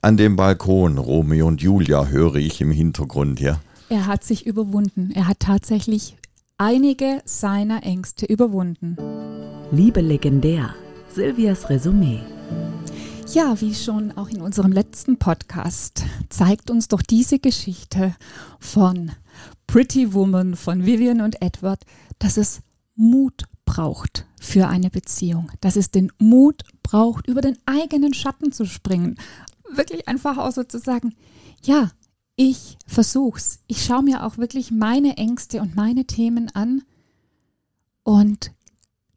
an 0.00 0.16
dem 0.16 0.36
Balkon. 0.36 0.96
Romeo 0.96 1.48
und 1.48 1.60
Julia 1.60 2.06
höre 2.06 2.36
ich 2.36 2.60
im 2.60 2.70
Hintergrund, 2.70 3.40
ja. 3.40 3.60
Er 3.88 4.06
hat 4.06 4.22
sich 4.22 4.46
überwunden. 4.46 5.10
Er 5.12 5.26
hat 5.26 5.40
tatsächlich 5.40 6.16
einige 6.56 7.20
seiner 7.24 7.82
Ängste 7.82 8.26
überwunden. 8.26 8.96
Liebe 9.74 10.02
legendär. 10.02 10.74
Silvias 11.08 11.70
Resümee. 11.70 12.20
Ja, 13.32 13.58
wie 13.62 13.74
schon 13.74 14.12
auch 14.18 14.28
in 14.28 14.42
unserem 14.42 14.70
letzten 14.70 15.18
Podcast 15.18 16.04
zeigt 16.28 16.70
uns 16.70 16.88
doch 16.88 17.00
diese 17.00 17.38
Geschichte 17.38 18.14
von 18.60 19.12
Pretty 19.66 20.12
Woman, 20.12 20.56
von 20.56 20.84
Vivian 20.84 21.22
und 21.22 21.40
Edward, 21.40 21.84
dass 22.18 22.36
es 22.36 22.60
Mut 22.96 23.44
braucht 23.64 24.26
für 24.38 24.68
eine 24.68 24.90
Beziehung, 24.90 25.50
dass 25.62 25.76
es 25.76 25.90
den 25.90 26.12
Mut 26.18 26.64
braucht, 26.82 27.26
über 27.26 27.40
den 27.40 27.56
eigenen 27.64 28.12
Schatten 28.12 28.52
zu 28.52 28.66
springen. 28.66 29.16
Wirklich 29.70 30.06
einfach 30.06 30.36
auch 30.36 30.52
so 30.52 30.64
zu 30.64 30.80
sagen, 30.80 31.14
ja, 31.62 31.90
ich 32.36 32.76
versuch's. 32.86 33.60
Ich 33.68 33.82
schaue 33.82 34.02
mir 34.02 34.26
auch 34.26 34.36
wirklich 34.36 34.70
meine 34.70 35.16
Ängste 35.16 35.62
und 35.62 35.76
meine 35.76 36.04
Themen 36.04 36.50
an 36.54 36.82
und 38.02 38.52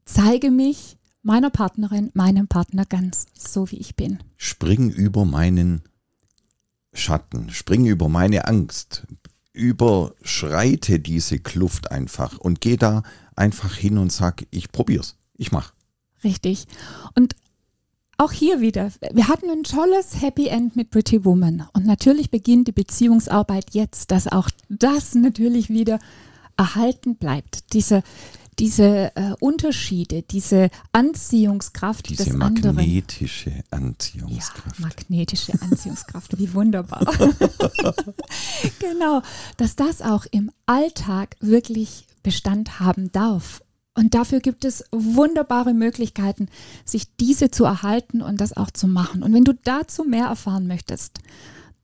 zeige 0.06 0.52
mich 0.52 0.98
meiner 1.22 1.50
Partnerin, 1.50 2.12
meinem 2.14 2.48
Partner 2.48 2.86
ganz 2.86 3.26
so, 3.36 3.70
wie 3.72 3.78
ich 3.78 3.96
bin. 3.96 4.20
Spring 4.38 4.90
über 4.92 5.26
meinen 5.26 5.82
Schatten, 6.94 7.50
spring 7.50 7.86
über 7.86 8.08
meine 8.08 8.48
Angst, 8.48 9.06
überschreite 9.52 11.00
diese 11.00 11.40
Kluft 11.40 11.92
einfach 11.92 12.38
und 12.38 12.62
geh 12.62 12.78
da 12.78 13.04
einfach 13.36 13.76
hin 13.76 13.98
und 13.98 14.12
sag, 14.12 14.46
ich 14.52 14.72
probier's, 14.72 15.18
ich 15.36 15.52
mach. 15.52 15.74
Richtig. 16.24 16.68
Und 17.16 17.36
auch 18.18 18.32
hier 18.32 18.62
wieder, 18.62 18.92
wir 19.12 19.28
hatten 19.28 19.50
ein 19.50 19.64
tolles 19.64 20.22
Happy 20.22 20.48
End 20.48 20.76
mit 20.76 20.90
Pretty 20.90 21.26
Woman. 21.26 21.68
Und 21.74 21.86
natürlich 21.86 22.32
beginnt 22.32 22.68
die 22.68 22.72
Beziehungsarbeit 22.72 23.74
jetzt, 23.74 24.12
dass 24.12 24.28
auch 24.28 24.50
das 24.70 25.16
natürlich 25.16 25.70
wieder 25.70 26.00
erhalten 26.58 27.16
bleibt. 27.16 27.74
Diese, 27.74 28.04
diese 28.60 29.16
äh, 29.16 29.34
Unterschiede, 29.40 30.22
diese 30.24 30.70
Anziehungskraft 30.92 32.10
Diese 32.10 32.26
des 32.26 32.34
anderen. 32.40 32.76
magnetische 32.76 33.50
Ja, 33.50 33.56
Anziehungskraft. 33.72 34.80
magnetische 34.80 35.54
Anziehungskraft, 35.62 36.38
wie 36.38 36.54
wunderbar. 36.54 37.02
genau, 38.80 39.22
dass 39.58 39.76
das 39.76 40.02
auch 40.02 40.26
im 40.32 40.52
Alltag 40.66 41.36
wirklich 41.40 42.06
Bestand 42.24 42.80
haben 42.80 43.12
darf. 43.12 43.62
Und 43.98 44.14
dafür 44.14 44.40
gibt 44.42 44.66
es 44.66 44.84
wunderbare 44.92 45.74
Möglichkeiten, 45.74 46.50
sich 46.84 47.16
diese 47.16 47.50
zu 47.50 47.64
erhalten 47.64 48.22
und 48.22 48.42
das 48.42 48.56
auch 48.58 48.70
zu 48.72 48.88
machen. 48.88 49.24
Und 49.24 49.34
wenn 49.34 49.46
du 49.46 49.54
dazu 49.64 50.04
mehr 50.04 50.26
erfahren 50.26 50.68
möchtest, 50.68 51.20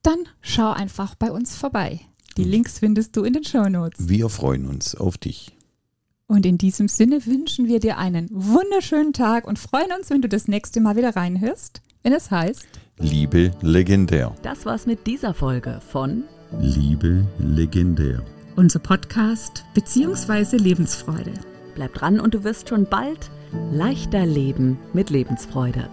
dann 0.03 0.17
schau 0.41 0.71
einfach 0.71 1.15
bei 1.15 1.31
uns 1.31 1.55
vorbei. 1.55 2.01
Die 2.37 2.43
Links 2.43 2.79
findest 2.79 3.15
du 3.15 3.23
in 3.23 3.33
den 3.33 3.43
Show 3.43 3.67
Notes. 3.69 4.09
Wir 4.09 4.29
freuen 4.29 4.65
uns 4.67 4.95
auf 4.95 5.17
dich. 5.17 5.51
Und 6.31 6.45
in 6.45 6.57
diesem 6.57 6.87
Sinne 6.87 7.25
wünschen 7.25 7.67
wir 7.67 7.81
dir 7.81 7.97
einen 7.97 8.29
wunderschönen 8.31 9.11
Tag 9.11 9.45
und 9.45 9.59
freuen 9.59 9.91
uns, 9.99 10.09
wenn 10.09 10.21
du 10.21 10.29
das 10.29 10.47
nächste 10.47 10.79
Mal 10.79 10.95
wieder 10.95 11.13
reinhörst, 11.13 11.81
wenn 12.03 12.13
es 12.13 12.31
heißt, 12.31 12.65
Liebe 12.99 13.51
legendär. 13.59 14.33
Das 14.41 14.65
war's 14.65 14.85
mit 14.85 15.05
dieser 15.07 15.33
Folge 15.33 15.81
von 15.85 16.23
Liebe 16.57 17.25
legendär. 17.37 18.23
unser 18.55 18.79
Podcast 18.79 19.65
bzw. 19.73 20.55
Lebensfreude. 20.55 21.33
Bleib 21.75 21.95
dran 21.95 22.21
und 22.21 22.33
du 22.33 22.45
wirst 22.45 22.69
schon 22.69 22.85
bald 22.85 23.29
leichter 23.73 24.25
leben 24.25 24.79
mit 24.93 25.09
Lebensfreude. 25.09 25.89